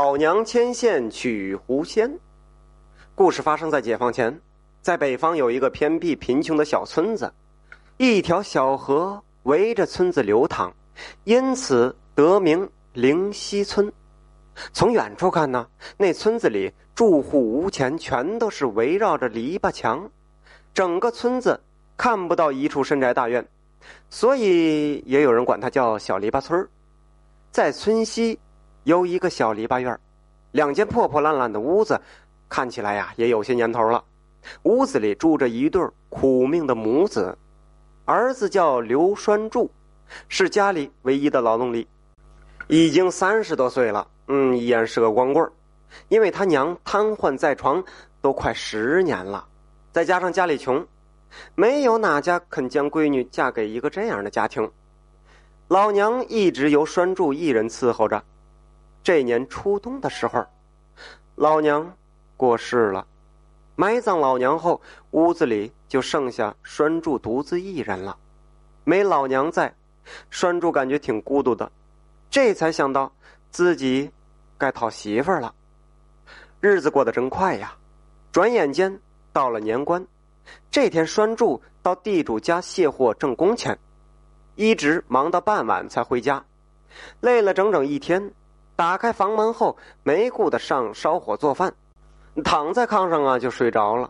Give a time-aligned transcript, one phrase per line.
[0.00, 2.08] 老娘牵线娶狐仙。
[3.16, 4.40] 故事发生在解放前，
[4.80, 7.34] 在北方有一个偏僻贫穷的小村子，
[7.96, 10.72] 一条小河围着村子流淌，
[11.24, 13.92] 因此得名灵溪村。
[14.72, 15.66] 从远处看呢，
[15.96, 20.08] 那村子里住户屋前全都是围绕着篱笆墙，
[20.72, 21.60] 整个村子
[21.96, 23.44] 看不到一处深宅大院，
[24.10, 26.68] 所以也有人管它叫小篱笆村
[27.50, 28.38] 在村西
[28.88, 30.00] 有一个小篱笆院
[30.52, 32.00] 两间破破烂烂的屋子，
[32.48, 34.02] 看起来呀也有些年头了。
[34.62, 37.36] 屋子里住着一对苦命的母子，
[38.06, 39.70] 儿子叫刘栓柱，
[40.30, 41.86] 是家里唯一的劳动力，
[42.66, 44.08] 已经三十多岁了。
[44.28, 45.46] 嗯，依然是个光棍
[46.08, 47.84] 因为他娘瘫痪在床
[48.22, 49.46] 都快十年了，
[49.92, 50.82] 再加上家里穷，
[51.54, 54.70] 没有哪家肯将闺女嫁给一个这样的家庭。
[55.68, 58.24] 老娘一直由栓柱一人伺候着。
[59.02, 60.46] 这年初冬的时候，
[61.34, 61.96] 老娘
[62.36, 63.06] 过世了，
[63.76, 64.80] 埋葬老娘后，
[65.12, 68.16] 屋子里就剩下栓柱独自一人了。
[68.84, 69.74] 没老娘在，
[70.30, 71.70] 栓柱感觉挺孤独的，
[72.30, 73.12] 这才想到
[73.50, 74.10] 自己。
[74.60, 75.54] 该讨媳妇儿了，
[76.60, 77.76] 日子过得真快呀！
[78.32, 79.00] 转眼间
[79.32, 80.04] 到了年关，
[80.68, 83.78] 这天栓柱到地主家卸货挣工钱，
[84.56, 86.44] 一直忙到傍晚才回家，
[87.20, 88.32] 累了整整一天。
[88.78, 91.74] 打开房门后，没顾得上烧火做饭，
[92.44, 94.08] 躺在炕上啊就睡着了。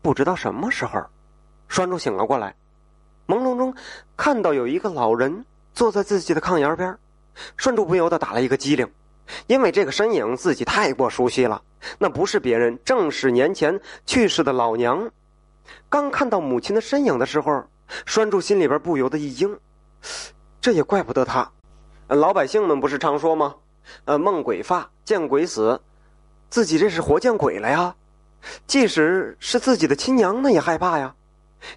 [0.00, 1.04] 不知道什么时候，
[1.66, 2.54] 栓柱醒了过来，
[3.26, 3.74] 朦胧中
[4.16, 5.44] 看到有一个老人
[5.74, 6.96] 坐在自己的炕沿边，
[7.56, 8.88] 栓柱不由得打了一个激灵。
[9.48, 11.60] 因为这个身影自己太过熟悉了，
[11.98, 15.10] 那不是别人，正是年前去世的老娘。
[15.88, 17.64] 刚看到母亲的身影的时候，
[18.06, 19.58] 栓柱心里边不由得一惊。
[20.60, 21.50] 这也怪不得他，
[22.06, 23.56] 老百姓们不是常说吗？
[24.04, 25.80] 呃，梦鬼发，见鬼死，
[26.50, 27.94] 自己这是活见鬼了呀！
[28.66, 31.14] 即使是自己的亲娘，那也害怕呀。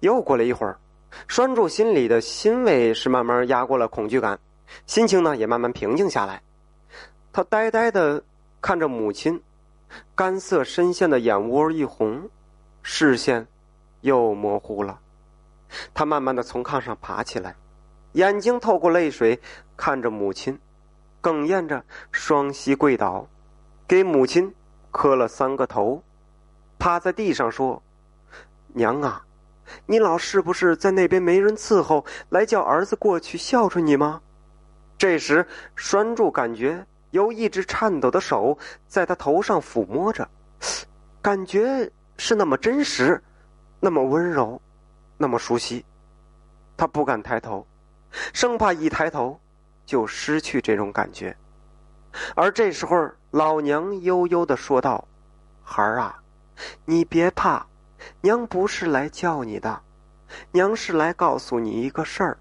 [0.00, 0.78] 又过了一会儿，
[1.26, 4.38] 栓柱心里的欣慰是慢慢压过了恐惧感，
[4.86, 6.42] 心情呢也慢慢平静下来。
[7.32, 8.22] 他呆呆的
[8.60, 9.42] 看着母亲，
[10.14, 12.28] 干涩深陷的眼窝一红，
[12.82, 13.46] 视线
[14.02, 14.98] 又模糊了。
[15.94, 17.54] 他慢慢的从炕上爬起来，
[18.12, 19.40] 眼睛透过泪水
[19.76, 20.58] 看着母亲，
[21.22, 23.26] 哽咽着双膝跪倒，
[23.86, 24.54] 给母亲
[24.90, 26.02] 磕了三个头，
[26.78, 27.82] 趴在地上说
[28.74, 29.24] ：“娘啊，
[29.86, 34.20] 你老是不是在那边没人伺候，来叫儿子过去孝顺你吗？”
[34.96, 36.86] 这时，栓柱感觉。
[37.10, 40.28] 有一只颤抖的手在他头上抚摸着，
[41.20, 43.20] 感觉是那么真实，
[43.80, 44.62] 那么温柔，
[45.18, 45.84] 那么熟悉。
[46.76, 47.66] 他不敢抬头，
[48.32, 49.40] 生怕一抬头
[49.90, 51.36] 就失去这种感觉。
[52.36, 55.08] 而这时候，老娘悠悠的说道
[55.64, 56.22] ：“孩儿啊，
[56.84, 57.66] 你别怕，
[58.20, 59.82] 娘不是来叫你的，
[60.52, 62.38] 娘是来告诉你一个事儿。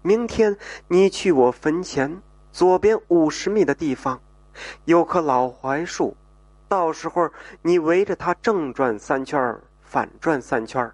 [0.00, 0.56] 明天
[0.88, 4.20] 你去我坟前。”左边五十米的地方，
[4.84, 6.16] 有棵老槐树，
[6.66, 7.30] 到时候
[7.62, 10.90] 你围着它正转三圈反转三圈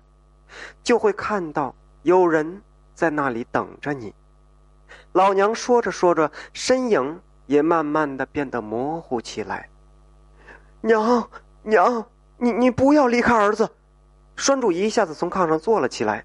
[0.83, 2.61] 就会看到有人
[2.95, 4.13] 在那里等着你。
[5.13, 9.69] 老娘说着说着，身影也慢慢的变得模糊起来。
[10.81, 11.29] 娘
[11.63, 12.07] 娘，
[12.39, 13.69] 你你不要离开儿子！
[14.37, 16.25] 栓柱一下子从炕上坐了起来，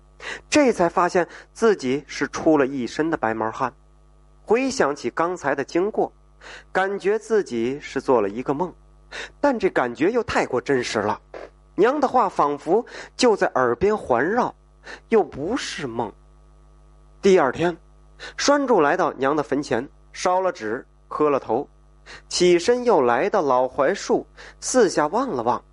[0.50, 3.74] 这才发现自己是出了一身的白毛汗。
[4.44, 6.12] 回想起刚才的经过，
[6.72, 8.74] 感觉自己是做了一个梦，
[9.40, 11.22] 但这感觉又太过真实了。
[11.76, 12.86] 娘的话仿佛
[13.16, 14.54] 就在耳边环绕，
[15.08, 16.12] 又不是梦。
[17.22, 17.78] 第二天，
[18.38, 21.68] 栓柱来到娘的坟前，烧了纸，磕了头，
[22.30, 24.26] 起身又来到老槐树，
[24.60, 25.64] 四下望了望，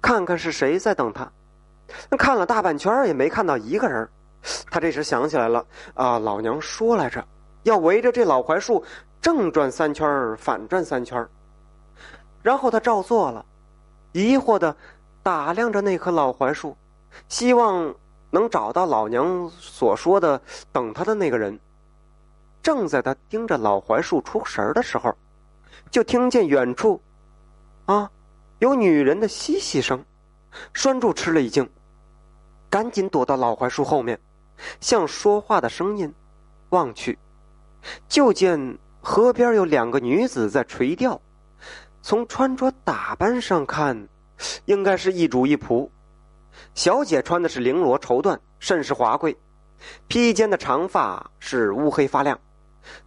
[0.00, 1.30] 看看是谁在等他。
[2.18, 4.08] 看了大半圈也没看到一个人，
[4.70, 5.64] 他这时想起来了
[5.94, 7.24] 啊，老娘说来着。
[7.64, 8.82] 要围着这老槐树
[9.20, 11.24] 正转三圈反转三圈
[12.42, 13.44] 然后他照做了，
[14.10, 14.74] 疑惑的
[15.22, 16.76] 打量着那棵老槐树，
[17.28, 17.94] 希望
[18.30, 20.40] 能找到老娘所说的
[20.72, 21.56] 等他的那个人。
[22.62, 25.14] 正在他盯着老槐树出神的时候，
[25.90, 27.02] 就听见远处，
[27.86, 28.10] 啊，
[28.60, 30.04] 有女人的嬉戏声。
[30.74, 31.68] 栓柱吃了一惊，
[32.68, 34.20] 赶紧躲到老槐树后面，
[34.80, 36.12] 向说话的声音
[36.68, 37.18] 望去。
[38.06, 41.20] 就见河边有两个女子在垂钓，
[42.02, 44.08] 从穿着打扮上看，
[44.66, 45.88] 应该是一主一仆。
[46.74, 49.34] 小姐穿的是绫罗绸缎，甚是华贵，
[50.06, 52.38] 披肩的长发是乌黑发亮，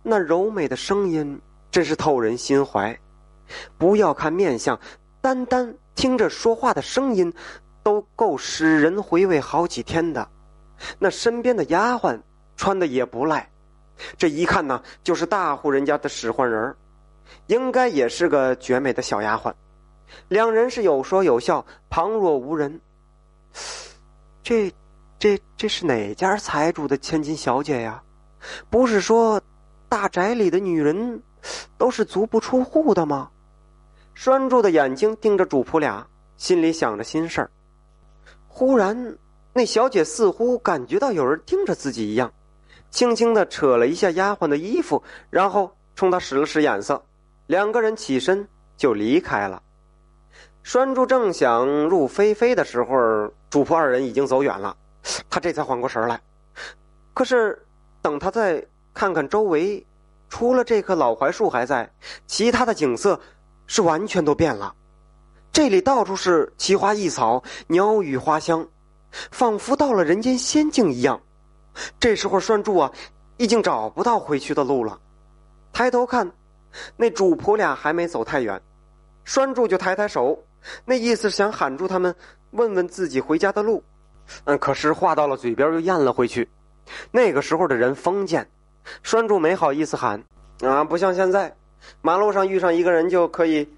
[0.04, 1.42] 那柔美的声音
[1.72, 2.98] 真是透人心怀。
[3.78, 4.80] 不要看面相，
[5.22, 7.32] 单单听着说话的声音，
[7.84, 10.28] 都够使人回味好几天的。
[11.00, 12.20] 那身边的丫鬟
[12.58, 13.50] 穿的也不赖，
[14.18, 16.76] 这一看呢，就是大户人家的使唤人
[17.48, 19.54] 应该也是个绝美的小丫鬟。
[20.28, 22.82] 两人是有说有笑，旁若无人。
[24.44, 24.72] 这、
[25.18, 28.02] 这、这是哪家财主的千金小姐呀？
[28.70, 29.42] 不是说
[29.96, 31.24] 大宅里的女人
[31.78, 33.32] 都是足不出户的吗？
[34.14, 36.06] 拴住的眼睛盯着主仆俩，
[36.36, 37.50] 心里想着心事儿。
[38.50, 39.18] 忽然，
[39.54, 42.30] 那小姐似乎感觉到有人盯着自己一样，
[42.92, 47.02] 轻轻的扯了一下丫鬟的衣服，然后冲他使了使眼色，
[47.48, 48.46] 两个人起身
[48.76, 49.64] 就离开了。
[50.62, 54.76] 拴住正想入非非的时候，主仆二人已经走远了，
[55.30, 56.20] 他这才缓过神来。
[57.14, 57.66] 可是，
[58.02, 58.62] 等他再
[58.96, 59.86] 看看周围，
[60.30, 61.88] 除了这棵老槐树还在，
[62.26, 63.20] 其他的景色。
[63.68, 64.76] 是完全都变了，
[65.52, 68.64] 这里到处是奇花异草、鸟语花香，
[69.32, 71.20] 仿佛到了人间仙境一样。
[72.00, 72.92] 这时候，拴柱啊，
[73.38, 75.00] 已经找不到回去的路了。
[75.74, 76.32] 抬头看，
[76.96, 78.62] 那主仆俩还没走太远，
[79.24, 80.38] 拴柱就抬抬手，
[80.86, 82.16] 那意思是想喊住他们，
[82.52, 83.84] 问问自己回家的路。
[84.44, 86.48] 嗯，可是话到了嘴边又咽了回去。
[87.10, 88.48] 那个时候的人封建，
[89.04, 90.24] 拴柱没好意思喊
[90.62, 91.56] 啊，不像现在。
[92.02, 93.70] 马路上遇上一个人就可以，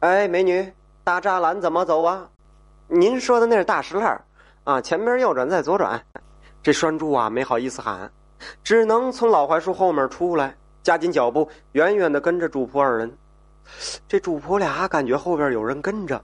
[0.00, 0.70] 哎，美女，
[1.02, 2.28] 大栅栏怎么走啊？
[2.88, 4.22] 您说的那是大石栏
[4.64, 6.02] 啊，前边右转再左转。
[6.62, 8.10] 这拴柱啊，没好意思喊，
[8.62, 13.16] 只能从老槐树后面出来，加紧脚步，远远的跟着主仆二人。
[14.06, 16.22] 这主仆俩感觉后边有人跟着，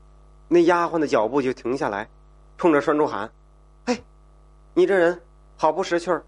[0.48, 2.06] 那丫鬟的脚步就停下来，
[2.58, 3.30] 冲着拴柱喊
[3.86, 3.98] ：“哎，
[4.74, 5.18] 你这人
[5.56, 6.22] 好不识趣儿，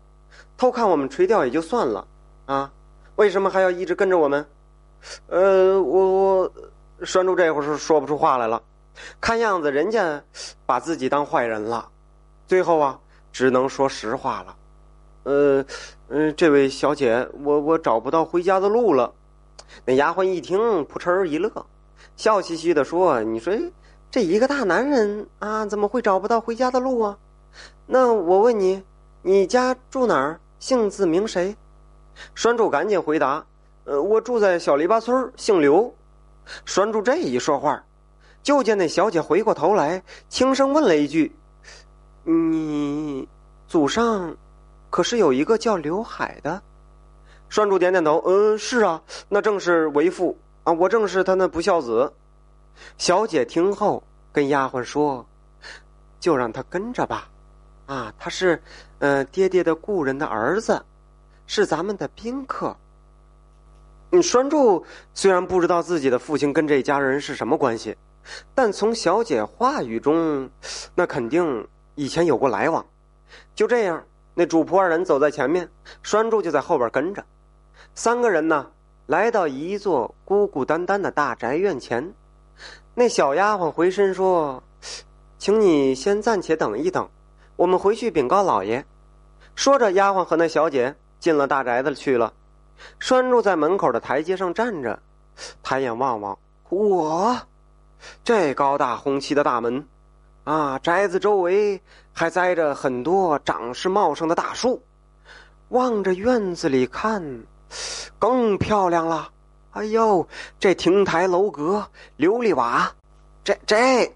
[0.57, 2.07] 偷看我们垂钓也就算了
[2.47, 2.73] 啊，
[3.17, 4.47] 为什么还要一直跟着我们？”
[5.27, 6.53] 呃，我我
[7.03, 8.63] 拴住这会儿是说不出话来了，
[9.21, 10.23] 看样子人家
[10.65, 11.89] 把自己当坏人了，
[12.47, 13.01] 最后啊
[13.33, 14.57] 只能说实话了。
[15.25, 15.65] 呃，
[16.09, 19.13] 嗯，这位小姐，我我找不到回家的路了。
[19.85, 21.51] 那丫鬟一听，扑哧一乐，
[22.17, 23.53] 笑嘻嘻的说：“你说
[24.11, 27.19] 这一个大男人啊，怎么会找不到回家的路啊？
[27.87, 28.83] 那我问你，
[29.23, 30.39] 你家住哪儿？
[30.59, 31.57] 姓字名谁？”
[32.35, 33.45] 栓柱赶紧回答。
[33.85, 35.93] 呃，我住在小篱笆村，姓刘。
[36.65, 37.85] 栓柱这一说话，
[38.43, 41.35] 就见那小姐回过头来，轻声问了一句
[42.25, 43.29] ：“你
[43.67, 44.37] 祖上
[44.91, 46.63] 可是有一个叫刘海的？”
[47.49, 52.13] 栓柱点点头：“嗯，是啊，那正是为父啊，我正是他那不孝子。”
[52.99, 54.03] 小姐听后
[54.33, 55.27] 跟丫鬟说
[56.21, 57.29] ：“就让他跟着吧，
[57.87, 58.63] 啊，他是
[58.99, 60.85] 嗯爹爹的故人的儿子，
[61.47, 62.77] 是咱们的宾客。”
[64.15, 64.85] 你拴柱，
[65.15, 67.97] 虽然不知道自己的父亲跟这家人是什么关系，
[68.55, 70.51] 但从小姐话语中，
[70.95, 72.85] 那肯定以前有过来往。
[73.55, 75.67] 就这样，那主仆二人走在前面，
[76.03, 77.25] 拴柱就在后边跟着。
[77.95, 78.71] 三个人呢，
[79.07, 82.13] 来到一座孤孤单单的大宅院前。
[82.95, 84.63] 那小丫鬟回身说
[85.39, 87.09] ：“请你先暂且等一等，
[87.57, 88.85] 我们回去禀告老爷。”
[89.55, 92.33] 说着，丫鬟和那小姐进了大宅子去了。
[92.99, 94.99] 拴住在门口的台阶上站着，
[95.63, 96.37] 抬眼望望，
[96.71, 97.39] 我，
[98.25, 99.87] 这高大红漆的大门，
[100.45, 101.81] 啊，宅子周围
[102.13, 104.83] 还栽着很多长势茂盛的大树，
[105.69, 107.45] 望着院子里看，
[108.19, 109.29] 更漂亮了。
[109.73, 110.27] 哎呦，
[110.59, 111.87] 这亭台楼阁、
[112.19, 112.93] 琉璃瓦，
[113.45, 114.13] 这这，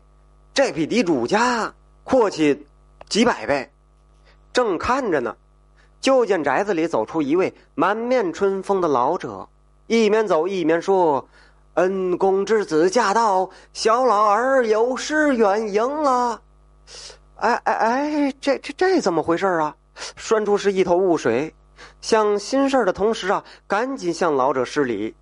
[0.53, 1.73] 这比地主家
[2.03, 2.67] 阔气
[3.09, 3.71] 几百倍。
[4.53, 5.37] 正看着呢。
[5.99, 9.49] 就见宅子里走出一位满面春风的老者，
[9.89, 11.27] 一面走一面说
[11.75, 16.41] ：“恩公之子驾到，小老儿有失远迎了。”
[17.37, 19.75] 哎哎哎，这这这怎么回事啊？
[20.15, 21.53] 栓柱是一头雾水，
[22.01, 25.13] 想心事的同时啊，赶紧向老者施礼。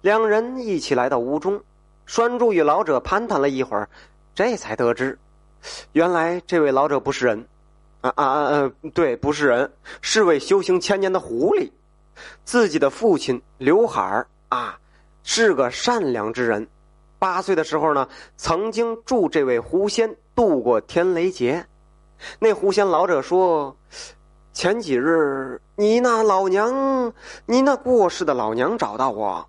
[0.00, 1.62] 两人一起来到屋中，
[2.06, 3.88] 栓柱与老者攀谈了一会儿，
[4.34, 5.16] 这才得知，
[5.92, 7.46] 原来这位老者不是人。
[8.02, 8.72] 啊啊啊！
[8.94, 11.70] 对，不是人，是位修行千年的狐狸。
[12.44, 14.76] 自己的父亲刘海儿啊，
[15.22, 16.66] 是个善良之人。
[17.20, 21.64] 八岁的时候呢，曾经助这位狐仙度过天雷劫。
[22.40, 23.76] 那狐仙老者说
[24.52, 27.12] ：“前几日你那老娘，
[27.46, 29.48] 你那过世的老娘找到我，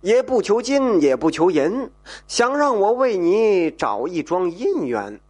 [0.00, 1.90] 也不求金，也不求银，
[2.26, 5.20] 想让我为你找一桩姻缘。”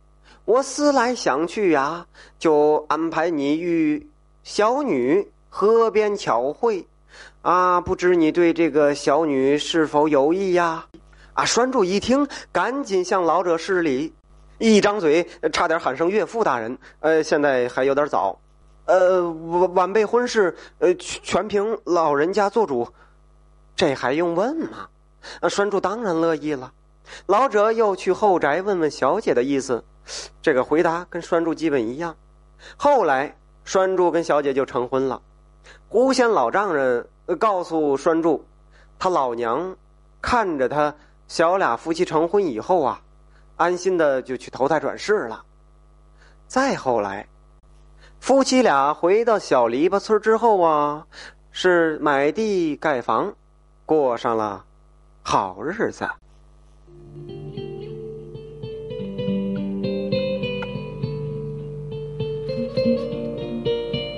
[0.45, 2.07] 我思来想去呀，
[2.39, 4.07] 就安排你与
[4.43, 6.87] 小女河边巧会，
[7.43, 10.87] 啊，不知你对这个小女是否有意呀？
[11.35, 14.11] 啊，栓柱一听，赶紧向老者施礼，
[14.57, 16.79] 一张嘴差点喊声岳父大人。
[17.01, 18.41] 呃，现在还有点早，
[18.87, 22.89] 呃，晚晚辈婚事，呃，全凭老人家做主，
[23.79, 24.89] 这还用问吗？
[25.41, 26.73] 啊，栓柱当然乐意了。
[27.27, 29.85] 老者又去后宅问问小姐的意思，
[30.43, 32.17] 这个回答跟栓柱基本一样。
[32.77, 35.23] 后来，栓柱跟小姐就成婚了。
[35.89, 37.07] 狐仙老丈人
[37.39, 38.45] 告诉栓柱，
[38.99, 39.77] 他老娘
[40.21, 40.93] 看着他
[41.29, 43.01] 小俩夫妻成婚以后啊，
[43.55, 45.45] 安心的就去投胎转世了。
[46.49, 47.29] 再后来，
[48.19, 51.07] 夫妻俩回到小篱笆村之后啊，
[51.53, 53.33] 是买地盖房，
[53.89, 54.67] 过上了
[55.23, 56.07] 好日子。